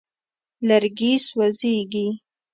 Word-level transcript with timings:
لرګي 0.67 1.13
سوځېږي. 1.27 2.07